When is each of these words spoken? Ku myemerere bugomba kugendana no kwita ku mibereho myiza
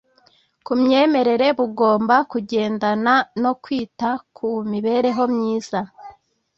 Ku 0.65 0.73
myemerere 0.81 1.47
bugomba 1.57 2.15
kugendana 2.31 3.13
no 3.41 3.51
kwita 3.63 4.09
ku 4.35 4.47
mibereho 4.71 5.23
myiza 5.35 5.79